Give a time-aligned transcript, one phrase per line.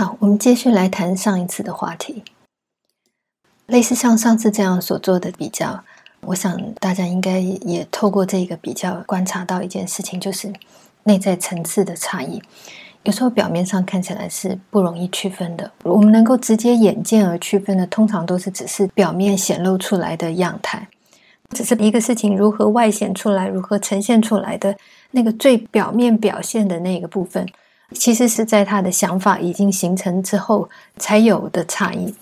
[0.00, 2.24] 好，我们继续来谈上一次的话题，
[3.66, 5.84] 类似像上次这样所做的比较，
[6.22, 10.50] 我想大家应该也透过这个比较观察到一件事情，就是
[11.04, 12.40] 内在层次的差异。
[13.02, 20.88] 有时候表面上看起来是不容易区分的，我们能够直接眼见而区分的，通常都是只是表面显露出来的样态，
[21.50, 24.74] 只是一个事情如何外显出来，如何呈现出来的
[25.10, 27.46] 那个最表面表现的那个部分，
[27.92, 32.14] 其实是在他的想法已经形成之后才有的差异。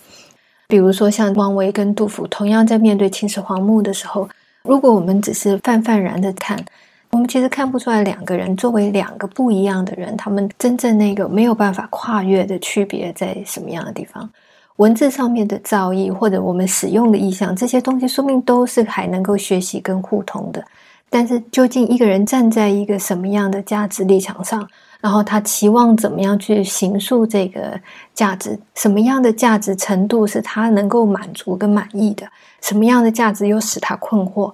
[0.67, 4.29] 比如说，像王维跟杜甫同样在面对秦始皇墓的时候，
[4.63, 6.63] 如果我们只是泛泛然的看。
[7.11, 14.29] 我们其实看不出来两个人作为两个不一样的人，他们真正那个没有办法跨越的区别在什么样的地方？
[14.75, 20.63] 文字上面的造诣，或者我们使用的意象，这些东西说明都是还能够学习跟互通的。
[21.09, 24.69] 但是，究竟一个人站在一个什么样的价值立场上，
[25.01, 27.79] 然后他期望怎么样去形塑这个
[28.13, 28.59] 价值？
[28.75, 32.27] 什么样的价值程度是他能够满足跟满意的？
[32.61, 34.53] 什么样的价值又使他困惑？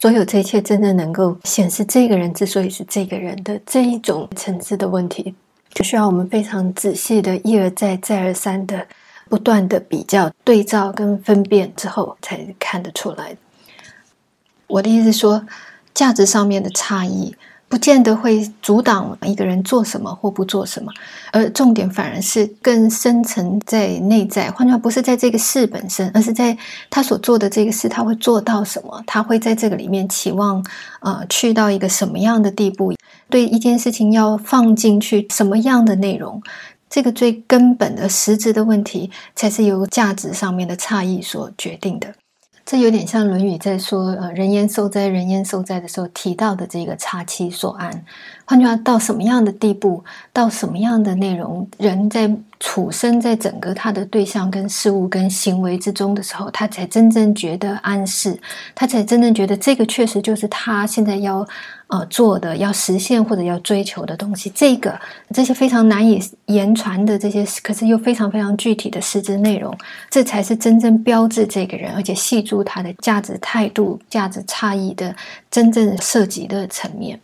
[0.00, 5.34] 所有这一切真正能够显示这个人之所以是这个人的这一种层次的问题，
[5.72, 8.86] 就需要我们非常仔细的一而再、再而三的
[9.28, 13.36] 不断的比较、对照跟分辨之后，才看得出来。
[14.68, 15.44] 我的意思是说，
[15.92, 17.34] 价值上面的差异。
[17.68, 20.92] 不见得会阻挡一个人做什么或不做什么，
[21.32, 24.50] 而重点反而是更深层在内在。
[24.50, 26.56] 换句话，不是在这个事本身，而是在
[26.88, 29.02] 他所做的这个事，他会做到什么？
[29.06, 30.64] 他会在这个里面期望，
[31.00, 32.94] 呃，去到一个什么样的地步？
[33.28, 36.40] 对一件事情要放进去什么样的内容？
[36.88, 42.14] 这个最根本的实质的问题，才是由价值上面的差异所决定的。
[42.66, 48.04] 这有点像《论语》在说“呃，人焉受灾，人焉受灾”的时候提到的这个“察其所安”。
[48.44, 52.28] 换句话，到什么样的地步，到什么样的内容，人在
[52.58, 58.36] 处身在整个他的对象、跟事物、跟行为之中的时候，他才真正觉得安适，
[58.74, 61.46] 他才真正觉得这个确实就是他现在要。
[61.88, 64.98] 呃，做的要实现或者要追求的东西，这个
[65.32, 69.72] 这些非常难以言传的这些，可是又非常非常具体的实质内容，
[70.10, 75.14] 这才是真正标志这个人，而且细注他的价值态度、价值差异的
[75.48, 77.20] 真正涉及的层面。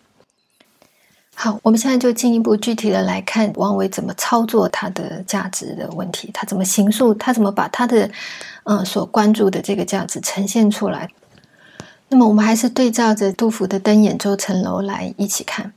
[1.35, 8.09] 好，我们现在就进一步具体的来看王维怎么操作他的价值的问题，他怎么形塑，他怎么把他的
[8.63, 11.09] 嗯所关注的这个价值呈现出来。
[12.13, 15.73] 那么，我们还是对照着杜甫的“登兖州城楼”来一起看。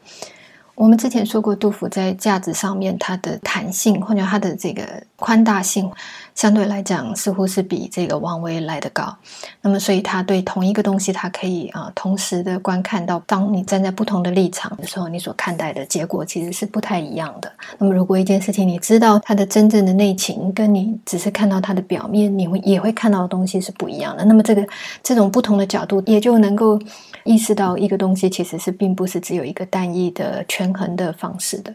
[0.75, 5.89] 我们之前说过，杜甫在架子上面，它的弹性或者它的这个宽大性。
[6.35, 9.15] 相对来讲，似乎是比这个王维来的高。
[9.61, 13.23] 那么，所以他对同一个东西，他可以啊，同时的观看到。
[13.25, 17.49] 当你站在不同的立场的时候，你所看待的结果其实是不太一样的。
[17.77, 24.25] 那么，如果一件事情你知道它的真正的内情，跟你只是看到它的表面，你会也会看到的东西是不一样的。
[24.25, 24.67] 那么，这个
[25.01, 26.77] 这种不同的角度，也就能够
[27.23, 31.73] 意识到一个东西其实是并不是只有一个单一的权衡的方式的。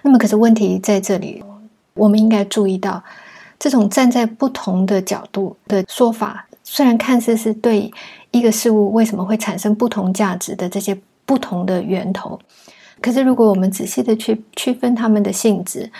[0.00, 1.44] 那么，可是问题在这里，
[1.92, 3.04] 我们应该注意到。
[3.60, 7.92] 这种站在不同的角度的说法，虽然看似是对
[8.30, 12.40] 一个事物为什么会产生不同价值的这些不同的源头，
[13.02, 15.92] 可是如果我们仔细的去区分它们的性质，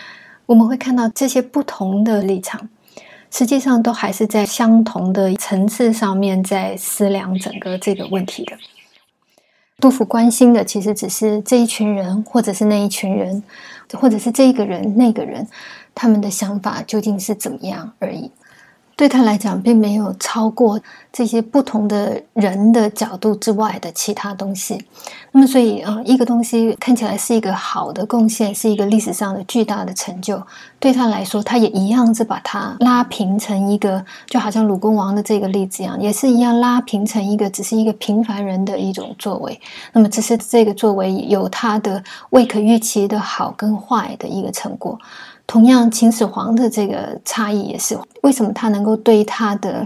[0.47, 2.67] 我们会看到这些不同的立场，
[3.31, 8.57] 实际上都还是在相同的层次上面在思量整个这个问题的。
[9.79, 13.43] 杜甫关心的其实只是这一群人，或者是那一群人，
[13.93, 15.47] 或者是这个人那个人。
[16.01, 18.31] 他们的想法究竟是怎么样而已？
[18.97, 20.81] 对他来讲，并没有超过
[21.13, 24.83] 这些不同的人的角度之外的其他东西。
[25.33, 30.43] 那么，所以啊，一个东西看起来是一个好的贡献，是一个历史上的巨大的成就，
[30.79, 39.61] 对他来说，他也一样是把它拉平成一个，就好像鲁公王的这个例子一样，也是一样拉平成一个只是一个平凡人的一种作为。
[39.93, 44.99] 那么，只是这个作为有他的未可预期的好跟坏的一个成果。
[45.51, 49.85] 同样，秦始皇的这个差异也是为什么他能够对他的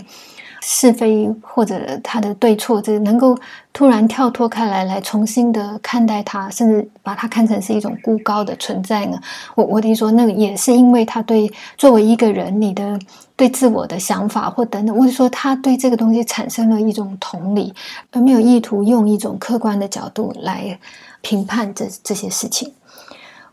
[0.60, 3.34] 是非或者他的对错，这能够
[3.72, 9.18] 突然跳脱开来，来重新的看待他，甚至把他看成是一种孤高的存在呢？
[9.54, 12.98] 我我听说，那个也是因为他对作为一个人，你的
[13.34, 17.72] 对自我的想法或等等，或者说他对这个东西产生了一种同理，
[18.12, 20.78] 而没有意图用一种客观的角度来
[21.22, 22.70] 评判这这些事情。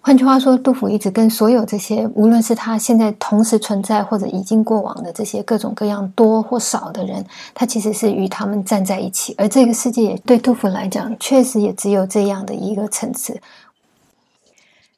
[0.03, 9.35] 换句话说，杜甫一直跟所有这些，无论是他现在同时存在或者已经过往的这些各种各样多或少的人，他其实是与他们站在一起。
[9.37, 13.39] 而这个世界对杜甫来讲，确实也只有这样的一个层次。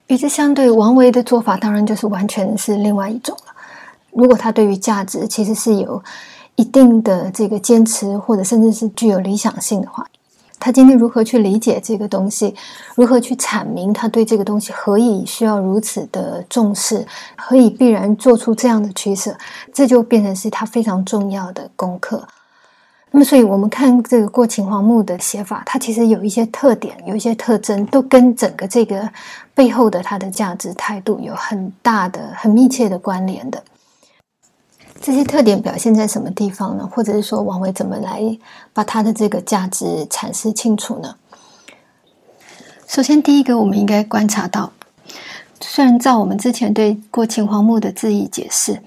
[0.08, 3.54] 与之相对，王维的做法当然就是完全是另外一种了。
[4.12, 6.02] 如果他对于价值其实是有
[6.56, 10.08] 一定的这个坚持，或者甚至是具有理想性的话，
[10.64, 12.56] 他今天如何去理解这个东西，
[12.96, 17.06] 如何去阐明他对这个东西何以需要如此的重视，
[17.36, 19.36] 何以必然做出这样的取舍，
[19.74, 22.26] 这就变成是他非常重要的功课。
[23.12, 29.08] 那么，所以我们看这个过秦皇墓的写法，它其实有一些特点，有一些特征，都跟整个这个
[29.54, 33.62] 背后的它的价值态度有很大的、很密切的关联的。
[35.06, 36.90] 这些特点表现在什么地方呢？
[36.90, 38.22] 或者是说，王维怎么来
[38.72, 41.18] 把他的这个价值阐释清楚呢？
[42.88, 44.72] 首先，第一个，我们应该观察到，
[45.60, 48.82] 虽然照我们之前对过秦皇墓的字义解释。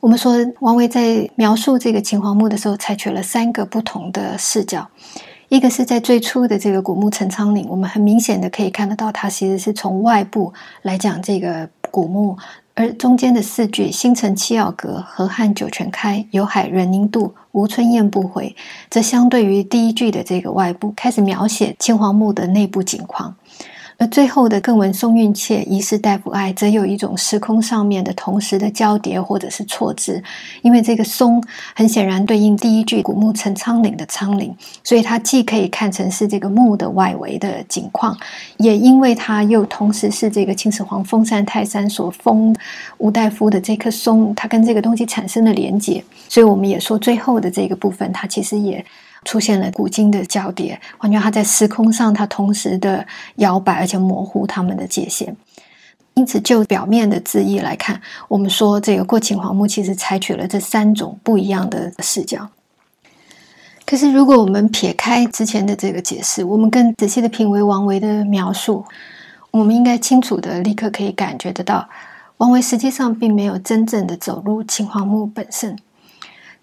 [0.00, 4.88] 我们说，王维在描述这个秦皇墓的时候，采取了三个不同的视角。
[5.50, 12.38] 一个是在最初的这个古墓陈仓岭，我们很明显的可以看得到，它其实是从外部来讲这个古墓，
[12.78, 18.54] 而中间的四句“星辰七曜阁，河汉九泉开，有海人宁渡，无春雁不回”，
[18.88, 23.34] 则相对于第一句的这个外部，开始描写青黄墓的内部景况。
[24.00, 30.22] 而最后的“更闻松韵切，疑是大夫爱”，则有一种时空上面的同时的交叠或者是错字，
[30.62, 31.42] 因为这个“松”
[31.74, 34.54] 很显然对应第一句“古木成苍岭”的苍岭，
[34.84, 38.16] 所以它既可以看成是这个墓的外围的景况，
[38.58, 42.54] 也因为它又同时是这个秦始皇封禅泰山所封
[42.98, 48.84] 吴大夫的这棵松，它跟这个东西产生了连结，所以我们也说最后的这个部分，它其实也。
[49.28, 55.36] 出现了古今的交叠，完全它在时空上，它同时的摇摆，而且模糊它们的界限。
[56.14, 62.48] 因此，就表面的字义来看，我们说这个过秦皇墓其实采取了这三种不一样的视角。
[63.84, 68.82] 可是，如果我们撇开之前的这个解释，我们更仔细的品味王维的描述，
[69.50, 71.86] 我们应该清楚的立刻可以感觉得到，
[72.38, 75.78] 王维实际上并没有真正的走入秦皇墓本身。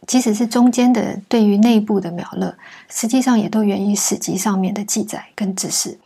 [0.07, 2.55] 即使是中间的对于内部的描勒，
[2.89, 5.97] 实际上也都源于史籍上面的记载跟知识。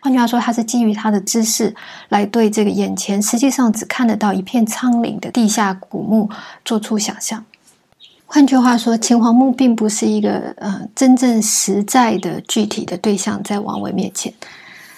[0.00, 1.74] 换句话说，他是基于他的知识
[2.08, 6.28] 来对这个眼前实际上只看得到一片苍岭的地下古墓
[6.64, 7.44] 做出想象。
[8.26, 14.32] 换句话说，秦皇墓并不是一个呃真正实在的具体的对象在王维面前。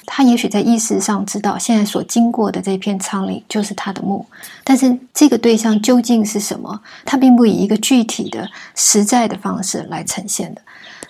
[0.07, 4.25] 他也许在意识上知道，现在所经过的这片苍岭就是他的墓，
[4.63, 6.81] 但是这个对象究竟是什么？
[7.05, 10.61] 他并不以一个具体的、实在的方式来呈现的。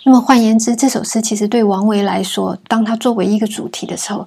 [0.04, 4.26] 那么换言之，这首诗其实对王维来说，当他作为一个主题的时候，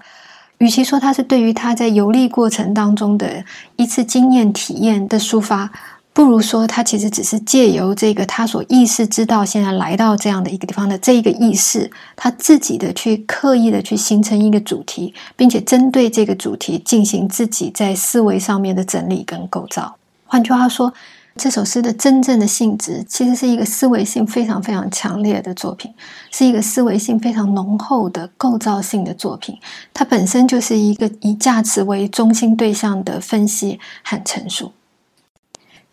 [0.58, 3.44] 与其说他是对于他在游历过程当中的
[3.75, 5.72] 一次经验体验的抒发。
[6.18, 19.96] 不如说，他其实只是借由这个他所意识知道现在来到这样的一个地方的这一个意识，他自己的去刻意的去形成一个主题，并且针对这个主题进行自己在思维上面的整理跟构造。
[20.25, 20.92] 换句话说，
[21.36, 25.94] 这首诗的真正的性质其实是一个思维性非常非常强烈的作品，
[26.31, 29.56] 是一个思维性非常浓厚的构造性的作品。
[29.94, 34.72] 它本身就是一个以价值为中心对象的分析和陈述。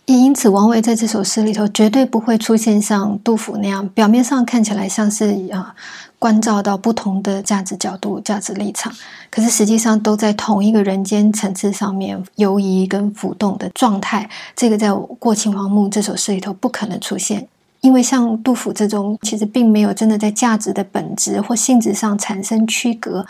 [0.07, 5.75] 也因此，王维在这首诗里头绝对不会出现像杜甫那样，表面上看起来像是啊
[6.19, 8.93] 关照到不同的价值角度、价值立场，
[9.31, 14.29] 可是实际上都在同一个人间层次上面游移跟浮动的状态。
[14.55, 17.49] 这个在《过秦王墓》这首诗里头不可能出现，
[17.81, 23.25] 因为像杜甫这种，其实并没有真的在价值的本质或性质上产生区隔，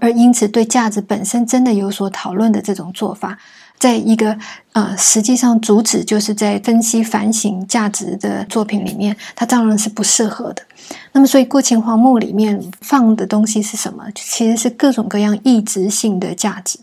[0.00, 3.36] 而因此对价值本身真的有所讨论的这种做法。
[3.82, 4.38] 在一个
[4.74, 10.62] 呃，实际上主旨就是在分析反省价值的作品里面，它当然是不适合的。
[11.10, 14.04] 那么，所以《过秦皇墓》里面放的东西是什么？
[14.14, 16.78] 其实是各种各样异质性的价值，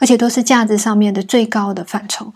[0.00, 2.32] 而且都是价值上面的最高的范畴。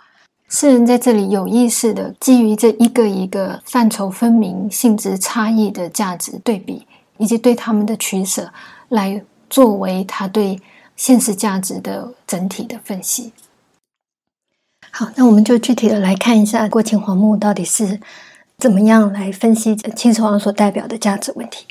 [0.51, 8.53] 诗人在这里有意识的基于这一个一个范畴分明、性质差异的价值对比，以及对他们的取舍，
[8.91, 10.61] 来作为他对
[10.97, 13.33] 现实价值的整体的分析。
[14.95, 17.99] 好，那我们就具体的来看一下过秦皇墓到底是
[18.59, 21.65] 怎么样来分析秦始皇所代表的价值问题。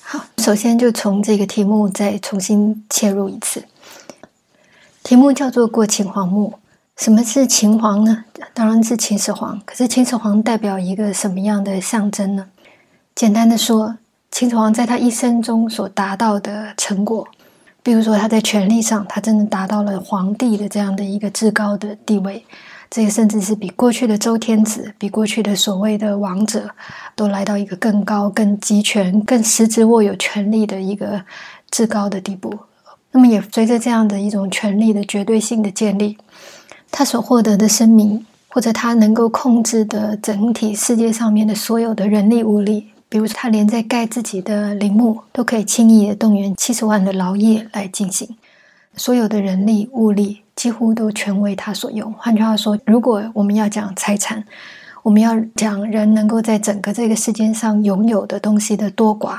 [0.00, 3.64] 好，首先就从这个题目再重新切入一次。
[5.02, 6.54] 题目叫做《过秦皇墓》，
[7.02, 8.24] 什么是秦皇呢？
[8.54, 9.60] 当然是秦始皇。
[9.66, 12.46] 可是秦始皇代表一个什么样的象征呢？
[13.16, 13.98] 简单的说，
[14.30, 17.26] 秦始皇在他一生中所达到的成果。
[17.86, 22.44] 比如说，他在权力上，他真的达到了皇帝的这样的一个至高的地位，
[22.90, 26.68] 这个甚至是比过去的周天子，比过去的所谓的王者，
[27.14, 31.22] 都来到一个更高、更集权、更实质握有权力的一个
[31.70, 32.58] 至高的地步。
[33.12, 36.18] 那么也随着这样的一种权力的绝对性的建立，
[36.90, 48.36] 他所获得的声名，或者他能够控制的整体世界上面的所有的人力物力，比如说他连在盖自己的陵墓都可以轻易的动员七十万的劳业来进行，
[48.96, 52.12] 所有的人力物力几乎都全为他所用。
[52.14, 54.44] 换句话说，如果我们要讲财产，
[55.02, 59.38] 我们要讲人能够在整个这个世界上拥有的东西的多寡，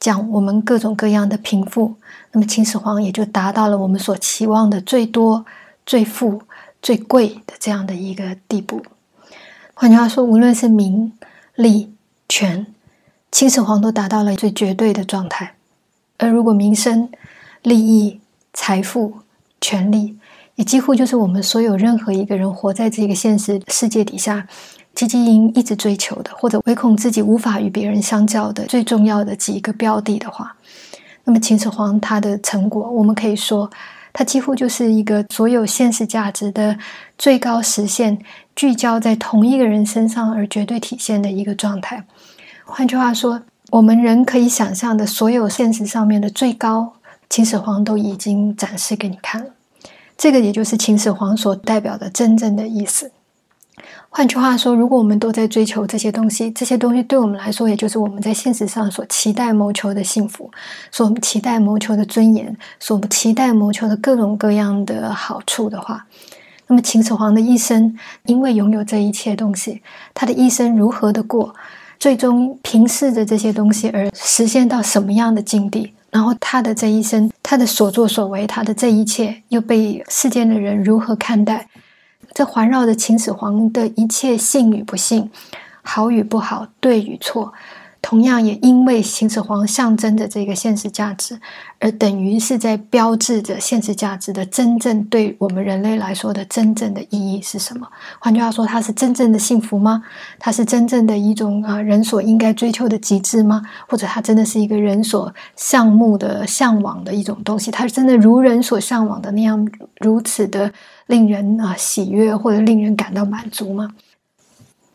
[0.00, 1.94] 讲我们各种各样的贫富，
[2.32, 5.46] 那么秦始皇也就达到了我们所期望的最多、
[5.86, 6.42] 最富、
[6.82, 8.82] 最贵的这样的一个地步。
[9.74, 11.12] 换句话说，无论是名
[11.54, 11.92] 利
[12.28, 12.66] 权，
[13.34, 15.54] 秦始皇都达到了最绝对的状态。
[16.18, 17.08] 而如果民生、
[17.62, 18.20] 利益、
[18.52, 19.12] 财富、
[19.60, 20.16] 权利，
[20.54, 24.46] 也几乎就是我们所有任何一个人活在这个现实世界底下。
[24.94, 30.54] 积极营一直追求的，或者唯恐自己无法与别人相较的最重要的几个标的的话，
[31.24, 33.68] 那么秦始皇他的成果，我们可以说，
[34.12, 36.78] 他几乎就是一个所有现实价值的
[37.18, 38.16] 最高实现，
[38.54, 42.04] 聚焦在同一个人身上而绝对体现的一个状态。
[42.66, 46.94] 换句话说，我们人可以想象的所有现实上面的最高，
[47.28, 49.50] 秦始皇都已经展示给你看了。
[50.16, 53.12] 这个也就是秦始皇所代表的真正的意思。
[54.08, 60.50] 换句话说，如果我们都在追求这些东西，这些东西对我们来说，也就是我们在现实上所期待谋求的幸福，
[60.90, 66.06] 所期待谋求的尊严，所期待谋求的各种各样的好处的话，
[66.68, 69.82] 那么秦始皇的一生，因为拥有这一切东西，
[70.14, 71.52] 他的一生如何的过，
[71.98, 81.68] 最终平视着这些东西而实现到什么样的境地，然后他的这一生，他的所作所为，他的这一切，又被世间的人如何看待？
[82.32, 85.30] 这环绕着秦始皇的一切信与不信，
[85.82, 87.52] 好与不好，对与错。
[88.04, 91.40] 同样也因为秦始皇象征着这个现实价值，
[91.78, 97.88] 而等于是在标志着现实价值的真正对我们人类来说的真正的意义是什么？
[98.18, 100.04] 换句话说，它是真正的幸福吗？
[100.38, 103.62] 它是真正的一种啊人所应该追求的极致吗？
[103.88, 107.70] 或者它真的是一个人所向慕的向往的一种东西？
[107.70, 109.66] 它是真的如人所向往的那样
[110.00, 110.70] 如此的
[111.06, 113.92] 令人啊喜悦或者令人感到满足吗？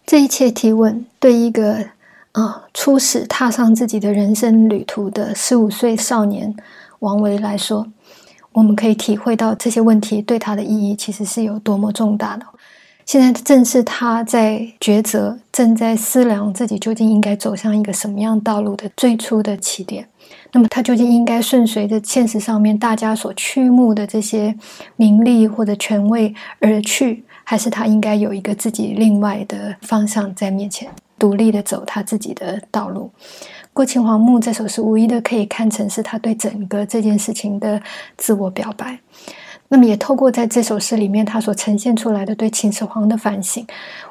[0.06, 1.88] 这一切提问对一个。
[2.34, 6.56] 啊，初始踏上自己的人生旅途的十五岁少年
[7.00, 7.88] 王维来说，
[8.52, 12.46] 我们可以体会到这些问题对他的意义其实是有多么重大的。
[13.06, 20.08] 现在正是他在抉择、正在思量自己究竟应该走向一个什么样道路的最初的起点。
[20.52, 24.56] 那么，他究竟应该顺随着现实上面大家所趋慕的这些
[24.96, 30.88] 名利或者权位而去，还是他应该有一个自己另外的方向在面前？
[31.20, 33.12] 独立的走他自己的道路，
[33.74, 37.80] 《过秦皇墓》这首诗无疑的可以看成是他对整个这件事情的
[38.18, 38.98] 自我表白。
[39.72, 43.64] 那么，也透过在这首诗里面他所呈现出来的对秦始皇的反省，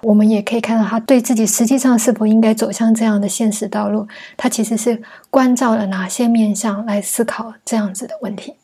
[0.02, 8.54] 我们也可以看到他对自己实际上是否应该走向这样的现实道路，他其实是关照了哪些面向来思考这样子的问题。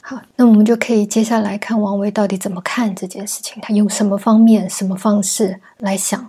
[0.00, 6.28] 好，那我们就可以接下来看王维到底怎么看这件事情，他用什么方面、什么方式来想。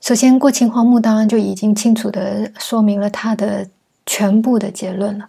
[0.00, 3.68] 首先，过秦皇墓当然就已经清楚的说明了他的
[4.06, 5.28] 全部的结论了。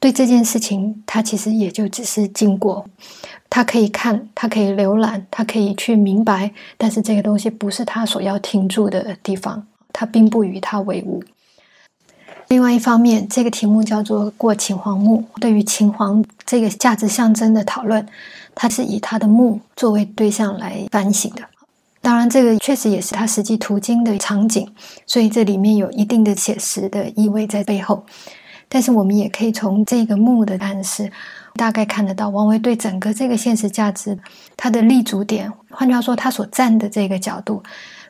[0.00, 2.84] 对这件事情，他其实也就只是经过，
[3.48, 11.22] 他可以看，他可以浏览，他可以去明白，但是这个东西不是他所要停住的地方，他并不与他为伍。
[12.48, 18.04] 另外一方面，这个题目叫做“过秦皇墓”，对于秦皇这个价值象征的讨论，
[18.54, 21.42] 它是以他的墓作为对象来反省的。
[22.02, 24.66] 当然，这个确实也是他实际途经的场景，
[25.06, 28.04] 所以这里面有一定的写实的意味在背后。
[28.68, 31.10] 但是，我们也可以从这个墓的暗示，
[31.54, 34.18] 大概看得到王维对整个这个现实价值，
[34.56, 37.62] 他的立足点，换句话说，他所站的这个角度。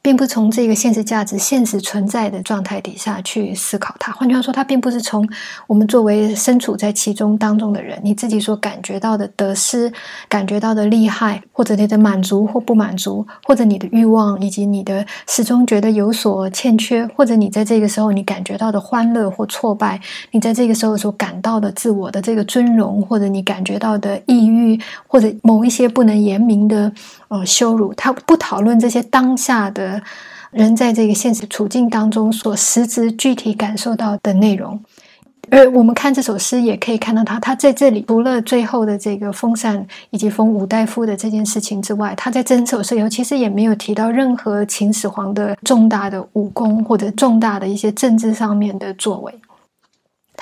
[0.03, 4.13] 并不从这个现实价值、现实存在的状态底下去思考它。
[4.13, 5.29] 换句话说，它并不是从
[5.67, 9.93] 我们作为身处在其中当中的人，你自己所感觉到的得失、
[10.29, 26.91] 感觉到的厉害，或者你的满足或不满足，或者你的欲望，以及你的始终觉得有所欠缺，或者你在这个时候你感觉到的欢乐或挫败，你在这个时候所感到的自我的这个尊荣，或者你感觉到的抑郁，或者某一些不能言明的
[27.31, 27.93] 呃羞辱。
[27.95, 30.03] 他不讨论这些当下的。
[30.51, 34.81] 人在这个现实处境当中所实质具体感受到的内容，
[35.49, 49.33] 而我们看这首诗也可以看到，他他在这里除了最后的这个封禅以及封五代夫的这件事情之外，他在整首诗里其实也没有提到任何秦始皇的重大的武功或者重大的一些政治上面的作为。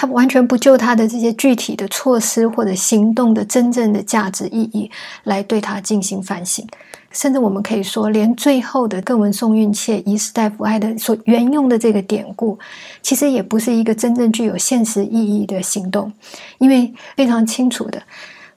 [0.00, 4.88] 他完全不就他的这些具体的措施或者行动的真正的价值意义
[5.24, 6.64] 来对他进行反省，
[7.10, 12.56] 甚至我们可以说，连最后的“更闻送运妾，遗失大夫爱”的所原用的这个典故，
[13.02, 16.12] 其实也不是一个真正具有现实意义的行动，
[16.58, 18.00] 因为非常清楚的。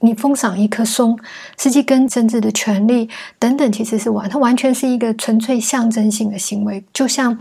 [0.04, 1.18] 你封赏一棵松，
[1.56, 3.08] 实际跟政治的权利
[3.38, 6.84] 等等，其实是完，它完全是一个纯粹象征性的行为。
[6.92, 7.38] 就像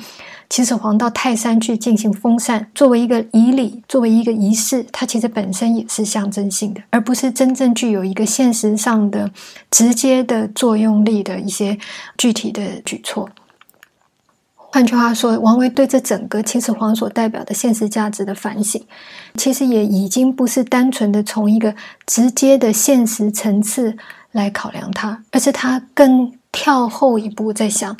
[0.52, 9.32] 秦始皇到泰山去进行封禅，作为一个仪礼，作为一个仪式，它其实本身也是象征性的，而不是真正具有一个现实上的
[9.70, 11.80] 直接的作用力的一些
[12.18, 13.30] 具体的举措。
[14.58, 18.86] 换句话说，王维对这整个秦始皇所代表的现实价值的反省，
[19.36, 21.74] 其实也已经不是单纯的从一个
[22.06, 23.96] 直接的现实层次
[24.34, 27.96] 来考量它，而是他更跳后一步，在想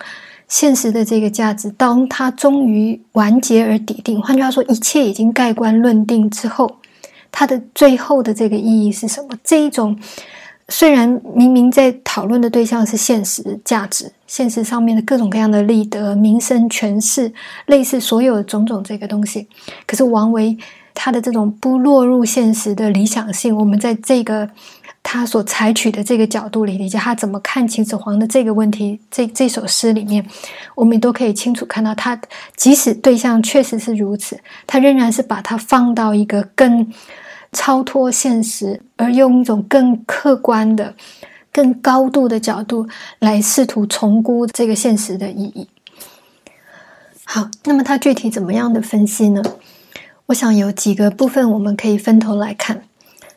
[0.52, 1.72] 现实的这个价值。
[1.72, 6.76] 当他终于完结而抵定，换句话说，一切已经盖棺论定之后，
[7.32, 9.30] 它的最后的这个意义是什么？
[9.42, 9.98] 这一种。
[10.70, 17.30] 虽然明明在讨论的对象是现实价值、现实上面的各种各样的利得、名声、权势，
[17.66, 19.46] 类似所有种种这个东西，
[19.86, 20.58] 可是王维
[20.94, 24.50] 他的这种不落入现实的理想性，我们在这个
[25.04, 30.26] 他所采取的这个角度里，以及他怎么看秦始皇的这个问题，这这首诗里面，
[30.76, 32.20] 我们都可以清楚看到，他
[32.56, 36.92] 即使对象确实是如此，他仍然是把它放到一个更。
[37.54, 40.96] 超脱现实，而用一种更客观的、
[41.52, 42.88] 更高度的角度
[43.20, 45.68] 来试图重估这个现实的意义。
[47.26, 49.44] 好，那么他具体怎么样的分析呢？
[50.28, 52.84] 我想有几个部分我们可以分头来看。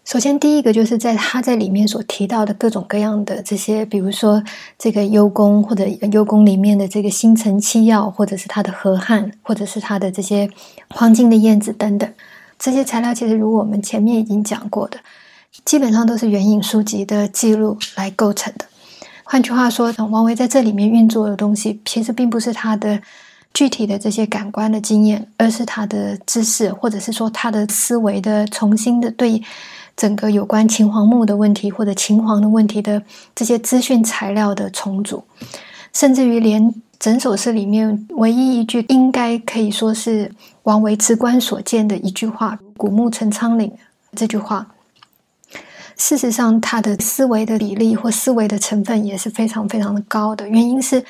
[0.05, 4.45] 首先，第一个就是在他在里面所提到的各种各样的这些，比如说
[4.79, 10.51] 这个幽宫或者幽宫里面的这个星辰七曜，或者是他的河汉，或者是他的这些
[10.91, 12.13] 黄金的燕子等等。
[12.59, 14.99] 这些材料其实如我们前面已经讲过的，
[15.65, 18.67] 基本上都是援引书籍的记录来构成的。
[19.25, 23.01] 换句话说，王维在这里面运作的东西，其实并不是他的
[23.55, 29.43] 具体的这些感官的经验，而是他的知识，或者是说他的思维的重新的对
[29.97, 33.03] 整个有关秦皇墓的问题或者秦皇的问题的
[33.35, 35.25] 这些资讯材料的重组，
[35.93, 36.75] 甚至于连。
[36.97, 43.71] 整首诗里面唯一一句应该可以说是王维直观所见的一句话“古木成苍岭”
[44.17, 44.69] 这句话，
[45.99, 50.49] 事实上他的思维的比例或思维的成分也是非常非常的高的。
[50.49, 51.01] 原因是，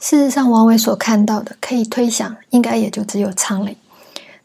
[0.00, 3.76] 事实上王维所看到的可以推想，应该也就只有苍岭，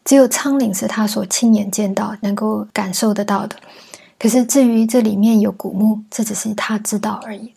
[0.04, 3.56] 只有苍岭是他所亲眼见到、能够感受得到的。
[4.22, 7.52] 可是至于这里面有古墓，这只是他知道而已。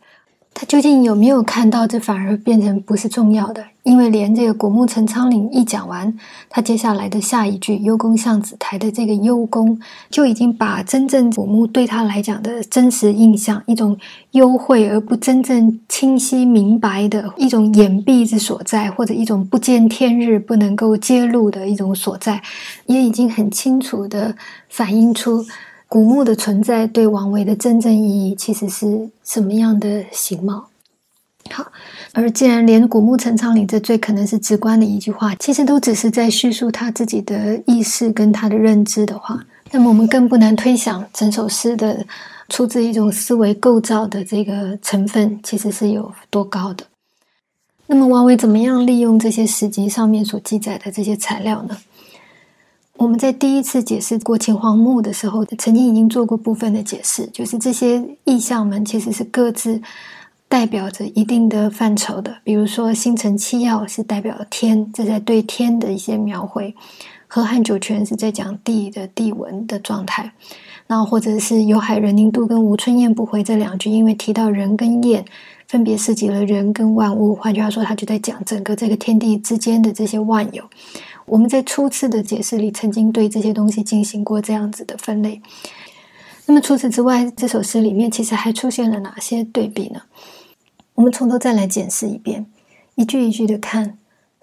[0.51, 1.85] 他究竟有没有看到？
[1.85, 6.11] 这反而变成不是重要的，因为连这个“古木成苍岭”一讲完，
[6.49, 13.95] 他接下来的下一句“幽宫向紫台”的这个“幽宫”，就已经把真正古墓对他来讲的真实印象，一种
[14.31, 22.41] 幽晦而不真正清晰明白的一种掩蔽之所在，或者一种不见天日不能够揭露的一种所在，
[22.87, 24.35] 也已经很清楚的
[24.67, 25.45] 反映出。
[25.87, 30.67] 古墓的存在对王维的真正意义，其实是什么样的形貌？
[31.51, 31.71] 好，
[32.13, 42.03] 而既然连“古墓成苍岭”这最可能是直观的一句话，其实都只是在叙述他自己的意识跟他的认知的话，那么我们更不难推想，整首诗的
[42.49, 46.83] 出自一种思维构造的这个成分，其实是有多高的。
[47.85, 51.77] 那么王维怎么样利用这些史籍上面所记载的这些材料呢？
[52.97, 59.81] 我们在第一次解释过秦皇墓的时候，曾经已经做过部分的解释，就是这些意象们其实是各自
[60.47, 62.37] 代表着一定的范畴的。
[62.45, 66.73] 比如说星辰七曜是代表天，这在对天的一些描绘；
[67.27, 70.31] 河汉九泉是在讲地的地文的状态。
[70.87, 75.25] 然后或者是有海人宁渡跟吴春燕不回这两句，因为提到人跟雁，
[75.67, 77.35] 分别涉及了人跟万物。
[77.35, 80.63] 换句话说，他就在讲整个这个天地之间的这些万有。
[81.25, 85.41] 我们在初次的解释里，曾经对这些东西进行过这样子的分类。
[86.45, 90.01] 那么除此之外，这首诗里面其实还出现了哪些对比呢？
[90.93, 92.45] 我们从头再来检视一遍，
[92.93, 93.97] 一句一句的看。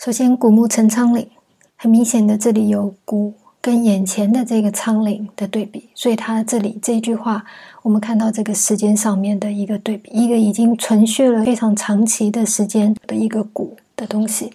[0.05, 1.29] 首先，“古木成苍岭”，
[1.77, 7.45] 很明显的，这里有古跟眼前的这个苍岭的对比，所以它这里这句话，
[7.83, 14.53] 我们看到这个时间上面的一个对比，一个已经存续了非常长期的时间的一个古的东西。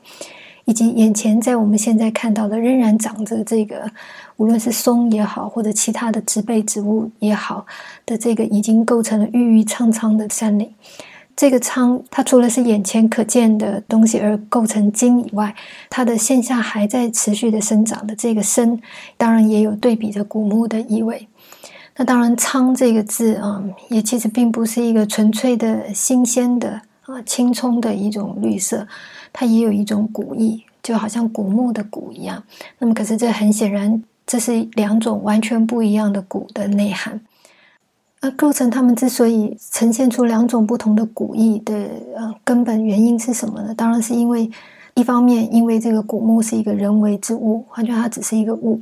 [0.67, 3.89] 以及眼前在我们现在看到的，仍然长着这个，
[4.35, 7.65] 无论是松也好，或者其他的植被植物也好
[8.05, 10.69] 的这个，已经构成了郁郁苍苍的山岭。
[11.37, 15.55] 这个仓，它除了是眼前可见的东西而构成茎以外，
[15.89, 18.77] 它的线下还在持续的生长的这个生，
[19.15, 21.29] 当然也有对比着古木的意味。
[21.95, 28.87] 那当然，苍这个字啊，也其实并不是一个纯粹的新鲜的啊青葱的一种绿色，
[29.33, 32.43] 它也有一种古意，就好像古木的古一样。
[32.79, 37.19] 那么，可是这很显然，这是两种完全不一样的古的内涵。
[38.19, 41.73] 而构成它们之所以呈现出两种不同的古意的
[42.15, 43.73] 呃根本原因是什么呢？
[43.75, 44.49] 当然是因为
[44.95, 48.81] 一方面，因为这个古墓是一个人为之物，换句话它只是一个物。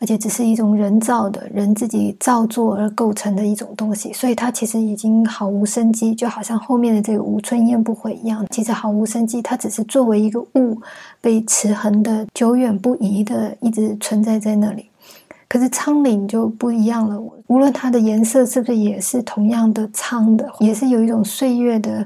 [0.00, 9.40] 而且只是一种人造的人自己造作而构成的一种东西，所以它其实已经毫无生机，就好像后面的这个“无春燕不悔”一样，其实毫无生机。
[9.40, 10.80] 它只是作为一个物
[11.20, 14.90] 被持恒的、久远不移的一直存在在那里。
[15.48, 22.04] 可是苍岭就不一样了，无论它的颜色是不是也是同样的苍的，也是有一种岁月的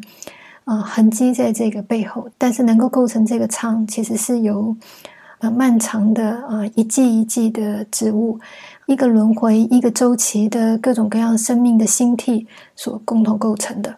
[0.64, 4.76] 啊痕迹在这个背后，但是能够构成这个苍，其实是由。
[5.40, 8.40] 呃，漫长的啊，一季一季的植物，
[8.86, 13.94] 一个轮回，一个周期的各种各样生命的星体所共同构成的。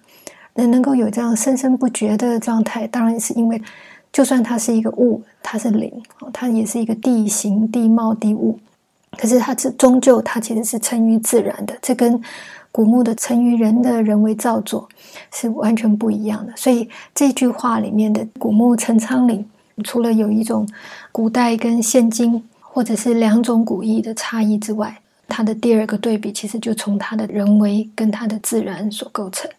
[0.52, 3.62] 人能够有这样生生不绝的状态，当然是因为，
[4.12, 5.90] 就算它是一个物，它是灵，
[6.30, 8.58] 它也是一个地形、地貌、地物，
[9.16, 12.20] 可是它是终究它其实是成于自然的，这跟
[12.70, 14.86] 古墓的成于人的人为造作
[15.32, 16.52] 是完全不一样的。
[16.54, 19.46] 所以这句话里面的古墓成苍岭。
[19.82, 20.68] 除了有一种
[21.12, 29.50] 古代跟现今，或者是两种古意的差异之外，它的第二个对比其实就从它的人为跟它的自然所构成。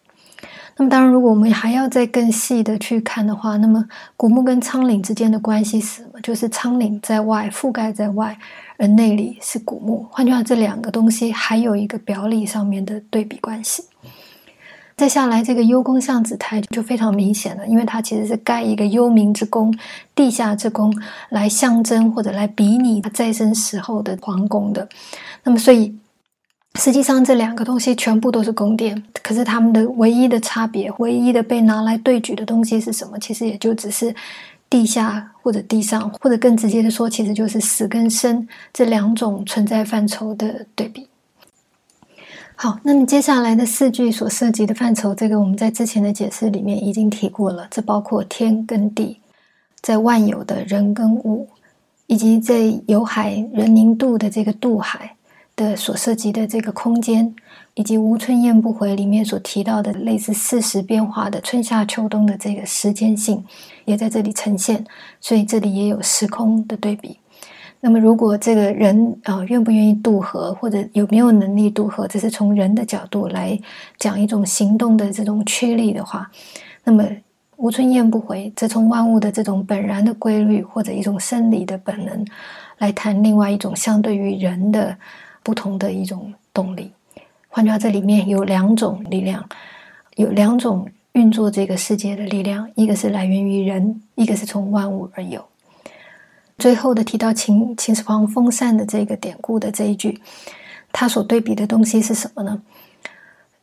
[0.78, 3.84] 那么，当然，如果我们还要再更细的去看的话，那么
[4.16, 6.20] 古墓跟苍岭之间的关系是什么？
[6.22, 8.36] 就是苍岭在外，覆盖在外，
[8.78, 10.06] 而内里是古墓。
[10.10, 13.84] 换句话，这两个东西还有一个表里上面的对比关系。
[15.02, 19.76] 再下来，这个幽宫象子台就非常明显了，因为它其实是盖一个幽冥之宫、
[20.14, 20.94] 地下之宫，
[21.30, 24.88] 来象征或者来比拟他再生时候的皇宫的。
[25.42, 25.92] 那么，所以
[26.76, 33.18] 实际上这两个东西全部都是宫殿，可是它们的唯一的差别、唯一的被拿来对举的东西是什么？
[33.18, 34.14] 其实也就只是
[34.70, 41.08] 地下或者地上，或者更直接的说，其实就是死跟生这两种存在范畴的对比。
[42.54, 47.66] 好，那么接下来的四句所涉及的范畴，这个我们在之前的解释里面已经提过了。
[47.70, 49.18] 这包括天跟地，
[49.80, 51.48] 在万有的人跟物，
[52.06, 55.16] 以及在有海人凝度的这个渡海
[55.56, 57.34] 的所涉及的这个空间，
[57.74, 63.44] 以及无春燕不回里面所提到的类似四时变化的春夏秋冬的这个时间性，
[63.86, 64.84] 也在这里呈现。
[65.20, 67.18] 所以这里也有时空的对比。
[67.84, 73.58] 那么，如果这个人啊，愿不愿意渡河，或者有没有能力渡河，这是从人的角度来
[73.98, 76.30] 讲一种行动的这种驱力的话，
[76.84, 77.04] 那么
[77.56, 82.24] 无春雁不回，则从万物的这种本然的规律或者一种生理的本能
[82.78, 84.96] 来谈另外一种相对于人的
[85.42, 86.92] 不同的一种动力。
[87.48, 89.44] 换句话，这里面有两种力量，
[90.14, 95.44] 有两种运作这个世界的力量，一个是来源于人，一个是从万物而有。
[96.62, 100.20] 最后的提到秦秦始皇封禅的这个典故的这一句，
[100.92, 102.62] 它所对比的东西是什么呢？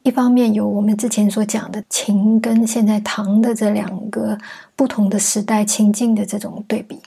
[0.04, 4.38] 一方面有我们之前所讲的秦跟现在唐的这两个
[4.76, 7.00] 不同的时代情境的这种对比，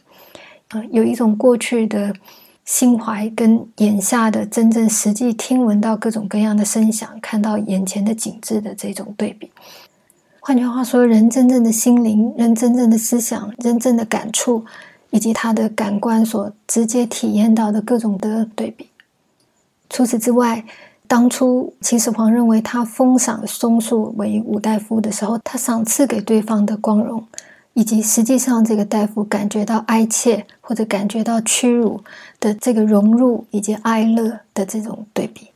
[0.69, 2.15] 啊，有一种过去的
[2.65, 9.51] 心怀跟眼下的真正实际听闻到各种各样的声响，看到眼前的景致的这种对比。
[10.41, 14.65] 换句话说，人真正的心灵，人真正的思想，真正的感触。
[15.13, 18.89] 以及他的感官所直接体验到的各种的对比。
[19.91, 20.65] 除此之外，
[21.07, 27.27] 当初秦始皇认为他封赏松树为五大夫的时候，他赏赐给对方的光荣，
[27.75, 32.01] 以及实际上这个大夫感觉到哀切或者感觉到屈辱
[32.41, 35.49] 的这个融入以及哀乐的这种对比。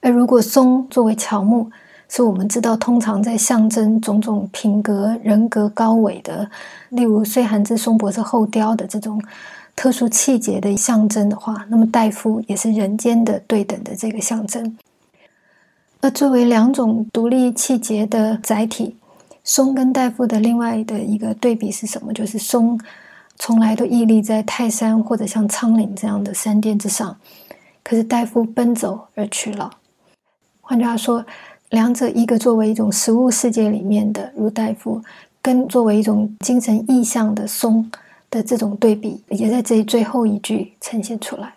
[0.00, 1.70] 而如果松作为乔木，
[2.16, 6.48] 是我们知道，通常在象征种种品格、人格高伟的，
[6.90, 9.20] 例如“岁寒之松柏是后雕”的这种
[9.74, 14.78] 特殊气节的象征的话，那么大夫也是人间的对等的这个象征。
[16.02, 18.94] 而作为两种独立气节的载体，
[19.42, 22.12] 松跟大夫的另外的一个对比是什么？
[22.12, 22.78] 就是松
[23.40, 27.16] 从来都屹立在泰山或者像苍岭这样的山巅之上，
[27.82, 29.68] 可是大夫奔走而去了。
[30.60, 31.26] 换句话说。
[31.74, 35.02] 两者，一个作为一种食物世界里面的如大夫，
[35.42, 37.90] 跟作为一种精神意象的松
[38.30, 41.53] 的这种对比，也在这最后一句呈现出来。